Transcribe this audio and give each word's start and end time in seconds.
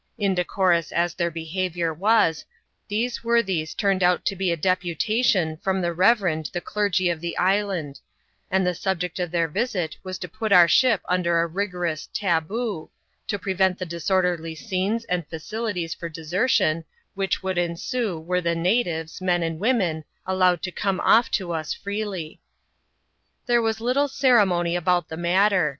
Indecorous 0.17 0.91
as 0.91 1.13
their 1.13 1.29
behaviour 1.29 1.93
was, 1.93 2.43
these 2.87 3.23
worthies 3.23 3.75
turned 3.75 4.01
out 4.01 4.25
to 4.25 4.35
be 4.35 4.49
a 4.51 4.57
deputation 4.57 5.57
from 5.57 5.79
the 5.79 5.93
reverend 5.93 6.49
the 6.53 6.59
clergy 6.59 7.07
of 7.11 7.21
the 7.21 7.37
island; 7.37 7.99
and 8.49 8.65
the 8.65 8.75
object 8.87 9.19
of 9.19 9.29
their 9.29 9.47
visit 9.47 9.95
was 10.03 10.17
to 10.17 10.27
put 10.27 10.51
our 10.51 10.67
ship 10.67 11.01
under 11.07 11.39
a 11.39 11.45
rigorous 11.45 12.09
"Taboo," 12.15 12.89
to 13.27 13.37
prevent 13.37 13.77
the 13.77 13.85
disorderly 13.85 14.55
scenes 14.55 15.05
and 15.05 15.27
facilities 15.27 15.93
for 15.93 16.09
desertion 16.09 16.83
which 17.13 17.43
would 17.43 17.59
ensue 17.59 18.19
were 18.19 18.41
the 18.41 18.55
natives— 18.55 19.21
men 19.21 19.43
and 19.43 19.59
women— 19.59 20.03
allowed 20.25 20.63
to 20.63 20.71
come 20.71 20.99
off 21.01 21.29
to 21.29 21.51
us 21.51 21.75
freely. 21.75 22.41
There 23.45 23.61
was 23.61 23.79
little 23.79 24.07
ceremony 24.07 24.75
about 24.75 25.09
the 25.09 25.17
matter. 25.17 25.69